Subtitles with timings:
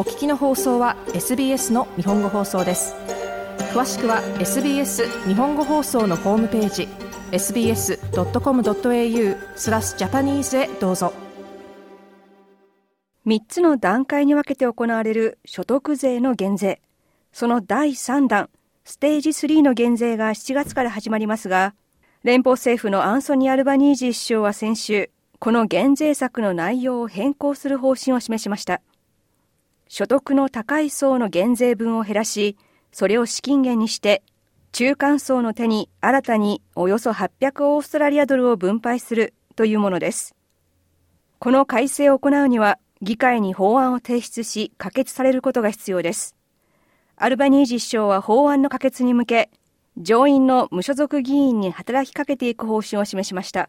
[0.00, 2.94] お聞きの放送は SBS の日本語放送です。
[3.74, 6.88] 詳しくは SBS 日本語放送のホームページ
[7.32, 7.98] sbs.com.au
[9.56, 11.12] スラスジャパニーズへどうぞ。
[13.26, 16.80] 3つの段階に分けて行われる所得税の減税。
[17.30, 18.48] その第3弾
[18.86, 21.74] ステージ3の減税が7月から始まりますが
[22.22, 28.80] 連邦政府のアンソニー・アルバニージー首相は先週この減税策の内容を変更する方針を示しました。
[29.92, 32.56] 所得の高い層の減税分を減らし、
[32.92, 34.22] それを資金源にして、
[34.70, 40.36] 中間層の手に新たにおよそ800オーストラリアドルを分配するというものです。
[41.40, 46.36] この改正を行うには、議会に法案を提出し、可決されることが必要です。
[47.16, 49.50] アルバニージ首相は法案の可決に向け、
[49.98, 53.68] 上院の無所属議員に働きかけていく方針を示しました。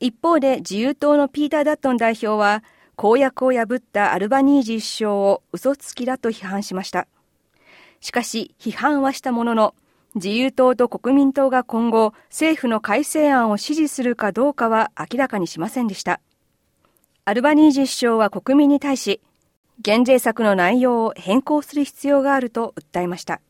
[0.00, 2.64] 一方で自由党のピーター・ダットン代表は、
[2.96, 7.06] 公約を破ったアルバニージ首相を嘘つきだと批判しました。
[8.00, 9.74] しかし、批判はしたものの、
[10.14, 16.20] 自由党と国民党が今後、政府の改正案を支持するかどうかは明らかにしませんでした。
[17.24, 19.20] アルバニージ首相は国民に対し、
[19.80, 23.40] 減税策の内容を変更する必要があると訴えました。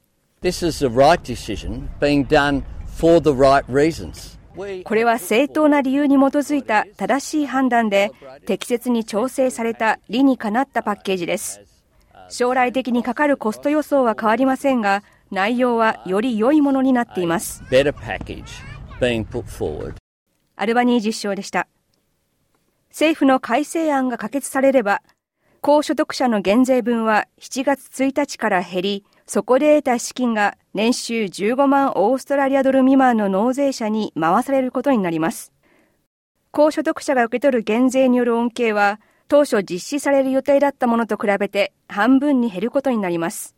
[0.42, 2.62] This is the right decision being done
[2.98, 4.33] for the right reasons.
[4.56, 8.12] これは正当な理由に基づいた正しい判断で
[8.46, 11.60] 適切に調整された理にかなったパッケージです。
[12.28, 17.62] 将来的にかかるコスト予想は変わりませんが、内容はより良いものになっています。
[20.56, 21.66] アルバニージ首相でした。
[22.90, 25.02] 政府の改正案が可決されれば、
[25.60, 35.52] 高所得者の減税分は7月1日から減り、そこで得た資金が年収15万オーストラリアドル未満の納税者に回されることになります。
[36.50, 43.56] 高所得者が受け取る減税による恩恵は、当初実施される予定だったものと比べて半分に減ることになります。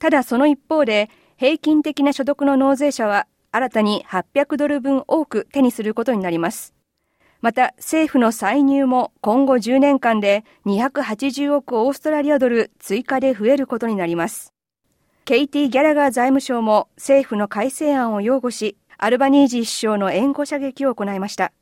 [0.00, 6.74] ただその一方で、平均的な所得の納税者は新たに800ドル分多く手にすることになります。
[7.40, 14.52] また政府の歳入も今後10年間で280億オーストラリアドル追加で増えることになります。
[15.24, 21.52] ケイティ・ギャラガー財務省も政府の改正案を擁護し、アルバニージー首相の援護射撃を行いました。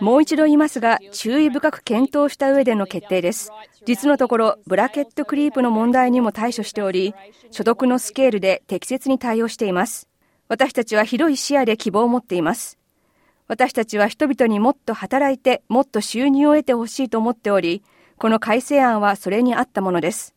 [0.00, 3.52] もう一度言いますが、注意深く検討した上での決定です。
[3.86, 7.14] 実のところ、ブラケットクリープの問題にも対処しており、
[7.52, 10.08] 所得のスケールで適切に対応しています。
[10.48, 12.81] 私たちは広い視野で希望を持っています。
[13.52, 17.82] 私たちは人々にもっと働いて、もっと収入を得てほしいと思っており、
[18.16, 20.34] この改正案はそれに合ったものです。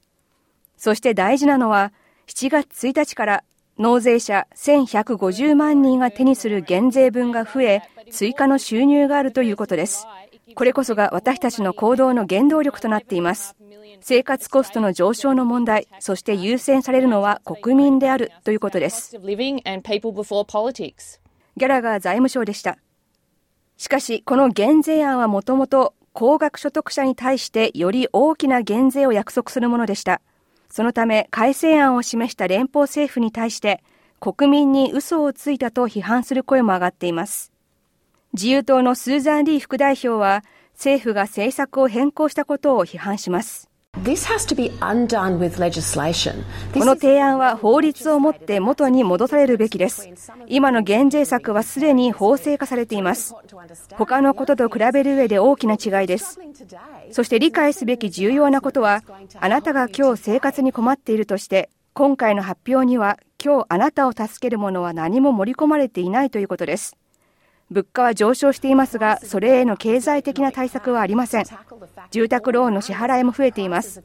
[0.76, 1.94] そして大事なのは、
[2.28, 3.44] 7月1日から
[3.78, 10.06] 納税者1150万人が手にする減税分が増え、追加の収入があるということです。
[10.54, 13.56] これこそが私たちの行動の原動力となっています。
[14.02, 19.18] 生活コストの上昇の問題、そして優先されるのは国民であるということです。
[21.58, 22.78] ギャラガー財務省でした。
[23.78, 30.22] しかし、この減税案はもともと高額所得者に対してより大きな減税を約束するものでした。
[30.70, 33.84] そのため改正案を示した連邦政府に対して
[34.20, 37.52] 国民に嘘をついたと批判する声も上がっています。
[38.34, 40.44] 自由党のスーザン・リー副代表は
[40.74, 43.70] 政府が政策を変更したことを批判します。
[46.74, 50.10] この提案は法律をもって元に戻されるべきです。
[50.48, 53.34] 今の減税策はすでに法制化されています。
[53.94, 56.40] 他のことと比べる上で大きな違いです。
[57.12, 59.02] そして理解すべき重要なことは、
[59.40, 66.98] あなたが今日生活に困っているとして、今回の発表には今日あなたを助けるものは何も盛り込まれていないということです。
[67.72, 71.46] 物価は上昇していますが、それへの経済的な対策はありません。
[72.12, 74.04] 住宅ローンの支払いも増えています。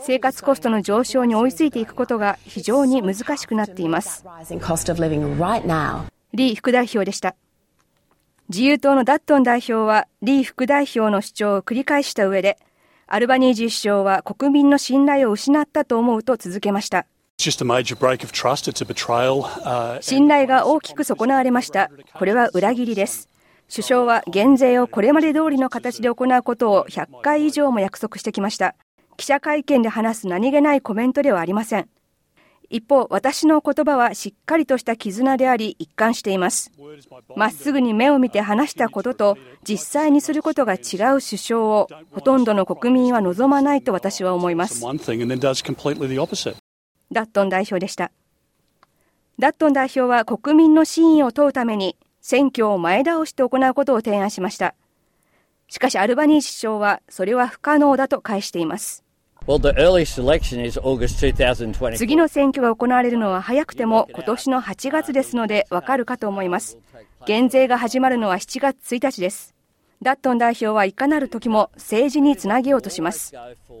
[0.00, 4.24] 生活コストの上昇に追いついていくことが非常に難しくなっています。
[6.34, 7.34] リー副代表でした。
[8.48, 12.58] 自由党のダットン代表は、リー副代表の主張を繰り返した上で、
[13.06, 17.06] アルバニージー首相は国民の信頼を失ったと思うと続けました。
[20.00, 21.90] 信頼が大きく損なわれました。
[22.14, 23.28] これは裏切りです。
[23.70, 28.74] 首相は減税をこれまで通りの形で行うことを100回以上も約束してきました。
[29.16, 31.88] 記者会見で話す何気ないコメントではありません。
[32.68, 36.72] 一方、私の言葉はしっかりとした絆であり一貫しています。
[37.36, 40.80] まっすぐに目を見て話したことと実際にすることが違う
[41.20, 44.82] 首相をほとんどの国民は望まないと私は思います。
[47.12, 48.10] ダットン代表でした。
[49.38, 54.74] ダットン代表は国民の真意を問うために選挙を前倒して行うことを提案しました。
[55.68, 59.04] しかしアルバニージ首相はそれは不可能だと返しています。
[61.96, 66.78] 次の選挙が行われるのは早くても今年の8月ですのでわかるかと思います。
[67.26, 69.54] 減税が始まるのは7月1日です。
[70.02, 73.32] ダットン代表はいかなる時も政治につなげようとします。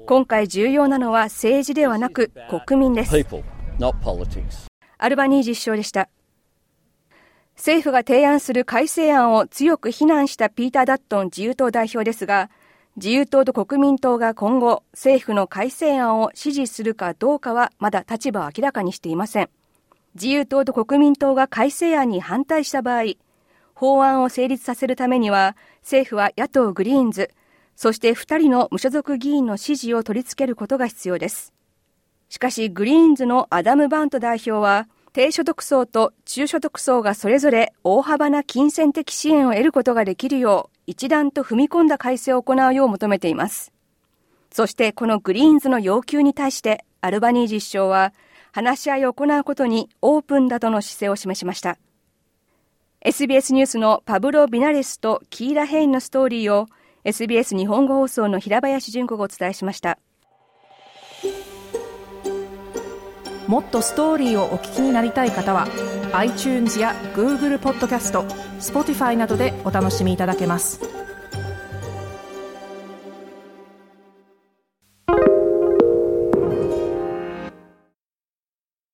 [0.06, 2.30] 今回重要なのは政治ではなく
[2.66, 3.26] 国民です。
[4.98, 6.08] アルバニージ首相でした。
[7.56, 12.50] 政府が提案する改正案を強く非難したピーター・ダットン自由党代表ですが、
[12.96, 19.50] 自由党と国民党が今後、政府の改正案を支持するかどうかはまだ立場を明らかにしていません。
[20.14, 23.14] 自由党と国民党が改正案に反対した場合、
[23.82, 27.32] 法案を成立させるためには、政府は野党グリーンズ、
[27.74, 31.52] そして2人の無所属議員の支持を取り付けることが必要です。
[32.28, 43.72] しかし、グリーンズのアダム・バント代表は、低所得層と中所得層がそれぞれ大幅な金銭的支援を得ることができるよう、一段と踏み込んだ改正を行うよう求めています。
[44.52, 48.14] そしてこのグリーンズの要求に対して、アルバニージ首相は、
[48.52, 51.78] 話し合いを行うことにオープンだとの姿勢を示しました。
[53.04, 56.68] SBS ニュースのパブロ・ビナレスとキーラ・ヘインのストーリーを
[57.02, 59.98] SBS 日本語放送の平林純子がお伝えしました。
[63.48, 65.66] もっとストーリーをお聞きになりたい方は
[66.12, 68.22] iTunes や Google ポッドキャスト
[68.60, 71.01] Spotify などでお楽しみいただけます。